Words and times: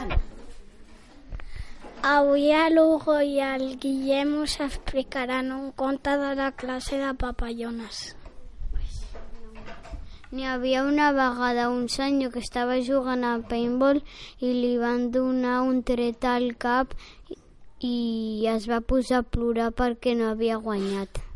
important? 0.00 0.30
Avui 2.02 2.50
a 2.52 2.68
l'Hugo 2.70 3.20
i 3.20 3.40
al 3.40 3.76
Guillem 3.76 4.40
us 4.42 4.56
explicaran 4.60 5.52
un 5.52 5.70
conte 5.72 6.16
de 6.16 6.34
la 6.34 6.50
classe 6.52 6.96
de 6.96 7.12
papallones. 7.14 8.16
N'hi 10.32 10.46
havia 10.46 10.84
una 10.84 11.10
vegada 11.12 11.68
un 11.68 11.88
senyor 11.88 12.32
que 12.32 12.38
estava 12.38 12.80
jugant 12.80 13.24
a 13.24 13.38
paintball 13.42 14.00
i 14.38 14.52
li 14.54 14.76
van 14.78 15.10
donar 15.10 15.60
un 15.62 15.82
tret 15.82 16.24
al 16.24 16.54
cap 16.56 16.94
i 17.80 18.46
es 18.48 18.68
va 18.70 18.80
posar 18.80 19.24
a 19.24 19.26
plorar 19.26 19.72
perquè 19.74 20.14
no 20.14 20.30
havia 20.30 20.56
guanyat. 20.56 21.29